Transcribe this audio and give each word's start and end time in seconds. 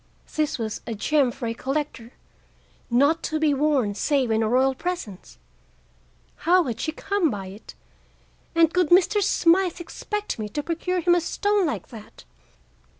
This 0.35 0.57
was 0.57 0.81
a 0.87 0.95
gem 0.95 1.29
for 1.29 1.45
a 1.45 1.53
collector, 1.53 2.13
not 2.89 3.21
to 3.21 3.39
be 3.39 3.53
worn 3.53 3.93
save 3.93 4.31
in 4.31 4.41
a 4.41 4.49
royal 4.49 4.73
presence. 4.73 5.37
How 6.37 6.63
had 6.63 6.79
she 6.79 6.91
come 6.91 7.29
by 7.29 7.45
it? 7.49 7.75
And 8.55 8.73
could 8.73 8.89
Mr. 8.89 9.21
Smythe 9.21 9.79
expect 9.79 10.39
me 10.39 10.49
to 10.49 10.63
procure 10.63 11.01
him 11.01 11.13
a 11.13 11.21
stone 11.21 11.67
like 11.67 11.89
that? 11.89 12.23